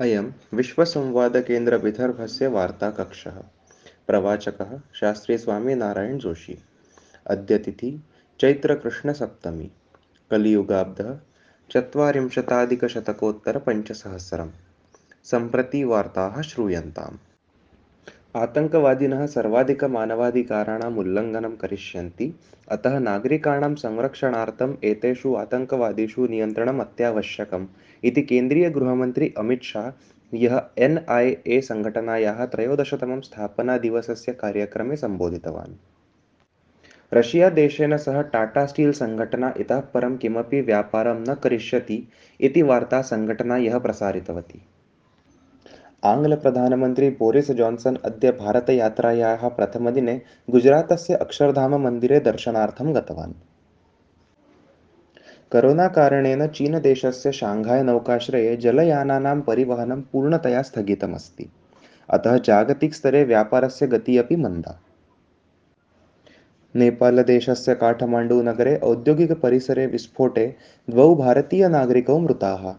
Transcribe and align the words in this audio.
अयं 0.00 0.30
विश्वसंवादकेन्द्रविदर्भस्य 0.54 2.46
वार्ताकक्षः 2.46 3.42
प्रवाचकः 4.06 4.80
शास्त्रीस्वामिनारायणजोशी 4.94 6.58
अद्य 7.26 7.58
तिथि 7.58 8.04
चैत्रकृष्णसप्तमी। 8.40 9.70
कलियुगाब्दः 10.30 11.18
चत्वारिंशताधिकशतकोत्तरपञ्चसहस्रं 11.70 14.50
सम्प्रति 15.24 15.84
वार्ताः 15.84 16.42
श्रूयन्ताम्। 16.42 17.18
आतङ्कवादिनः 18.36 19.26
सर्वाधिकमानवाधिकाराणाम् 19.26 20.98
उल्लङ्घनं 20.98 21.56
करिष्यन्ति। 21.56 22.34
अतः 22.70 22.98
नागरिकाणां 22.98 23.74
संरक्षणार्थम् 23.74 24.74
एतेषु 24.84 25.34
आतङ्कवादिषु 25.34 26.26
नियन्त्रणम् 26.26 26.80
अत्यावश्यकम्। 26.80 27.66
इति 28.04 28.22
केन्द्रीयगृहमन्त्री 28.22 29.34
अमित 29.38 29.62
शाह, 29.62 29.90
यः 30.34 30.60
एन् 30.78 30.98
ऐ 31.10 31.34
ए 31.46 31.60
सङ्घटनायाः 31.60 32.44
त्रयोदशतमं 32.44 33.20
स्थापनादिवसस्य 33.20 34.32
कार्यक्रमे 34.32 34.96
सम्बोधितवान् 34.96 35.74
रशियादेशेन 37.14 37.96
सह 37.96 38.22
टाटा 38.22 38.66
स्टील् 38.66 38.92
सङ्घटना 38.92 39.54
इतः 39.60 39.80
परं 39.80 40.16
किमपि 40.16 40.60
व्यापारं 40.60 41.24
न 41.28 41.34
करिष्यति 41.34 42.08
इति 42.40 42.62
वार्ता 42.62 43.02
सङ्घटना 43.02 43.54
ह्यः 43.54 43.78
प्रसारितवती। 43.78 44.62
आङ्ग्लप्रधानमन्त्री 46.02 47.10
बोरिस् 47.10 47.50
जान्सन् 47.50 47.96
अद्य 48.04 48.30
भारतयात्रायाः 48.32 49.48
प्रथमदिने 49.48 50.20
गुजरातस्य 50.50 51.14
अक्षरधाममन्दिरे 51.14 52.20
दर्शनार्थं 52.20 52.94
गतवान्। 52.94 53.32
करोनाकारणेन 55.52 56.46
चीनदेशस्य 56.46 57.32
शाङ्घाय् 57.32 57.82
नौकाश्रये 57.82 58.56
जलयानानां 58.56 59.40
परिवहनं 59.40 60.02
पूर्णतया 60.02 60.62
स्थगितमस्ति। 60.62 61.50
अतः 62.08 62.38
जागतिकस्तरे 62.38 63.24
व्यापारस्य 63.24 63.86
गतिः 63.86 64.22
अपि 64.22 64.36
मन्दा 64.36 64.80
नेपालदेशस्य 66.76 67.74
काठमाण्डुनगरे 67.74 68.76
औद्योगिकपरिसरे 68.76 69.86
विस्फोटे 69.86 70.54
द्वौ 70.90 71.14
भारतीयनागरिकौ 71.14 72.18
मृताः। 72.18 72.72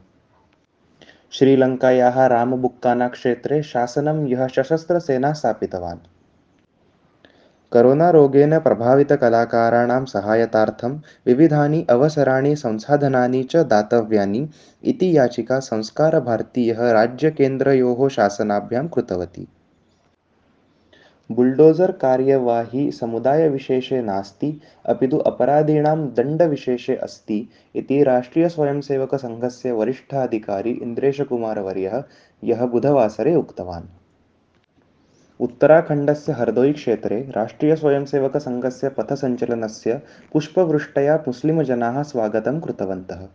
श्रीलङ्कायाः 1.31 2.27
रामबुक्कानाक्षेत्रे 2.27 3.63
शासनं 3.63 4.27
यः 4.27 4.47
सशस्त्रसेना 4.47 5.33
स्थापितवान्। 5.33 5.97
करोनारोगेण 7.73 8.59
प्रभावितकलाकाराणां 8.59 10.05
सहायतार्थं 10.05 10.99
विविधानि 11.25 11.85
अवसराणि 11.89 12.55
संसाधनानि 12.55 13.43
च 13.43 13.55
दातव्यानि 13.55 14.49
इति 14.83 15.17
याचिका 15.17 15.59
संस्कारभारतीयः 15.59 16.91
राज्यकेन्द्रयोः 16.91 18.07
शासनाभ्यां 18.09 18.87
कृतवती। 18.87 19.47
बुल्डोज़र् 21.31 21.91
कार्यवाही 21.91 22.91
समुदायविशेषे 22.91 24.01
नास्ति, 24.01 24.61
अपि 24.85 25.07
तु 25.07 25.17
अपराधीनां 25.17 26.07
दण्डविशेषे 26.07 26.95
अस्ति 26.95 27.49
इति 27.75 28.03
राष्ट्रियस्वयंसेवकसङ्घस्य 28.03 29.71
वरिष्ठाधिकारी 29.71 30.71
इन्द्रेशकुमारवर्यः 30.71 32.03
यः 32.43 32.65
बुधवासरे 32.65 33.35
उक्तवान्। 33.35 33.83
उत्तराखण्डस्य 35.39 36.31
हरदोयिक्षेत्रे 36.31 37.31
राष्ट्रियस्वयंसेवकसङ्घस्य 37.35 38.89
पथसञ्चलनस्य 38.89 40.01
पुष्पवृष्टया 40.33 41.23
मुस्लिमजनाः 41.27 42.03
स्वागतं 42.03 42.59
कृतवन्तः। 42.59 43.27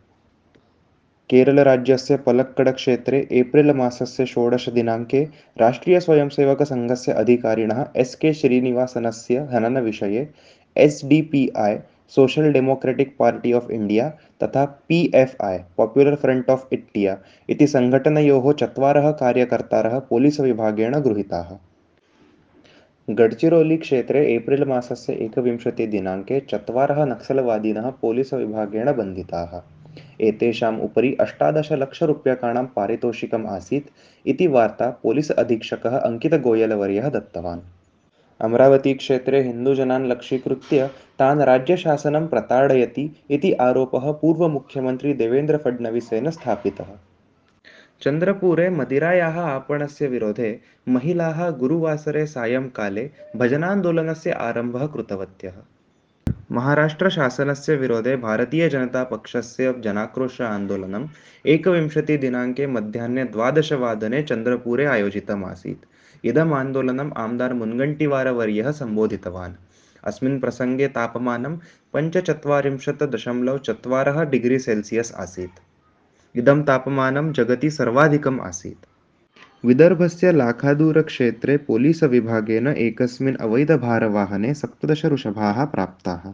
केरलराज्यस्य 1.31 2.17
पलक्कडक्षेत्रे 2.25 3.19
एप्रिल् 3.41 3.73
मासस्य 3.77 4.25
षोडशदिनाङ्के 4.27 5.23
राष्ट्रियस्वयंसेवकसङ्घस्य 5.61 7.13
अधिकारिणः 7.13 7.85
एस् 8.03 8.15
के 8.23 8.33
श्रीनिवासनस्य 8.41 9.47
हननविषये 9.53 10.29
S 10.77 11.05
D 11.09 11.21
P 11.33 11.49
I 11.57 11.77
Social 12.15 12.53
Democratic 12.53 13.17
Party 13.19 13.53
of 13.53 13.71
India 13.73 14.09
तथा 14.43 14.65
P 14.89 14.99
F 15.15 15.35
I 15.45 15.57
Popular 15.79 16.17
Front 16.25 16.51
of 16.51 16.73
India 16.75 17.17
इति 17.51 17.67
सङ्घटनयोः 17.67 18.53
चत्वारः 18.61 19.11
कार्यकर्तारः 19.23 19.99
पोलिसविभागेन 20.11 20.99
गृहीताः। 21.07 21.57
गड्चिरोलिक्षेत्रे 23.09 24.27
एप्रिल् 24.35 24.69
मासस्य 24.69 25.13
एकविंशतिदिनाङ्के 25.27 26.41
चत्वारः 26.51 27.05
नक्सलवादिनः 27.05 27.91
पोलिसविभागेन 28.03 28.93
बन्धिताः। 28.93 29.61
एतेषाम् 30.21 30.81
उपरि 30.81 31.15
अष्टादशलक्षरूप्यकाणां 31.21 32.67
पारितोषिकम् 32.67 33.47
आसीत् 33.47 33.91
इति 34.27 34.47
वार्ता 34.47 34.91
पोलिस् 35.03 35.31
अधीक्षकः 35.31 35.99
अङ्कितगोयलवर्यः 35.99 37.09
दत्तवान्। 37.09 37.61
अमरावतीक्षेत्रे 38.41 39.43
हिन्दुजनान् 39.43 40.07
लक्ष्यीकृत्य 40.07 40.87
तान् 41.19 41.43
राज्यशासनं 41.43 42.27
प्रताडयति 42.27 43.11
इति 43.31 43.53
आरोपः 43.53 44.13
पूर्वमुख्यमन्त्री 44.13 45.15
देवेन्द्रफड्नवीसेन 45.15 46.31
स्थापितः। 46.31 46.87
चन्द्रपुरे 48.03 48.71
मदिरायाः 48.71 49.41
आपणस्य 49.41 50.07
विरोधे 50.07 50.61
महिलाः 50.89 51.51
गुरुवासरे 51.51 52.27
सायङ्काले 52.27 53.11
भजनान्दोलनस्य 53.37 54.31
आरम्भः 54.31 54.87
कृतवत्यः। 54.87 55.53
महाराष्ट्रशासनस्य 56.53 57.75
विरोधे 57.77 58.15
भारतीयजनतापक्षस्य 58.17 59.73
जनाक्रोश 59.85 60.41
आन्दोलनम् 60.43 61.07
एकविंशतिदिनाङ्के 61.55 62.67
मध्याह्ने 62.67 63.25
द्वादशवादने 63.25 64.23
चन्द्रपुरे 64.31 64.85
आयोजितम् 64.95 65.45
आसीत् 65.45 65.87
इदम् 66.33 66.53
आन्दोलनम् 66.55 67.13
आमदार् 67.25 67.55
मुन्गण्टिवारवर्यः 67.61 68.71
सम्बोधितवान् 68.81 69.55
अस्मिन् 70.13 70.41
प्रसङ्गे 70.41 70.89
तापमानं 70.99 71.57
पञ्चचत्वारिंशत् 71.95 73.03
दशमलव 73.15 73.59
चत्वारः 73.69 74.23
डिग्री 74.35 74.59
सेल्सियस् 74.59 75.15
आसीत्। 75.27 75.63
इदं 76.39 76.63
तापमानं 76.71 77.33
जगति 77.33 77.71
सर्वाधिकम् 77.71 78.41
आसीत्। 78.41 78.94
विदर्भस्य 79.65 80.33
लाखादूरक्षेत्रे 80.33 81.57
पोलीसविभागेन 81.57 82.67
एकस्मिन् 82.67 83.37
अवैधभारवाहने 83.37 84.55
सप्तदशवृषभाः 84.55 85.65
प्राप्ताः। 85.65 86.33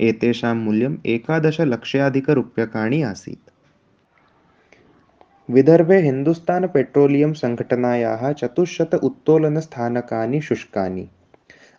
एतेषां 0.00 0.56
मूल्यम् 0.56 0.96
एकादशलक्षाधिकरूप्यकाणि 1.06 3.02
आसीत्। 3.02 3.50
विदर्भे 5.50 6.00
हिन्दुस्तान् 6.00 6.66
पेट्रोलियं 6.66 7.32
सङ्घटनायाः 7.32 8.32
चतुश्शत 8.32 8.94
उत्तोलनस्थानकानि 8.94 10.40
शुष्कानि। 10.40 11.08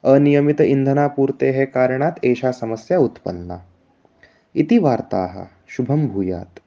अनियमित 0.06 0.62
इन्धनापूर्तेः 0.62 1.66
कारणात् 1.66 2.25
एषा 2.25 2.52
समस्या 2.52 3.00
उत्पन्ना। 3.00 3.66
इति 4.56 4.78
वार्ताः। 4.78 5.47
शुभं 5.68 6.08
भूयात्। 6.08 6.62